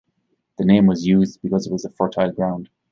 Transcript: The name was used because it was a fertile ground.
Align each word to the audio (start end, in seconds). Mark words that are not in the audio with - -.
The 0.57 0.65
name 0.65 0.87
was 0.87 1.05
used 1.05 1.43
because 1.43 1.67
it 1.67 1.71
was 1.71 1.85
a 1.85 1.91
fertile 1.91 2.31
ground. 2.31 2.71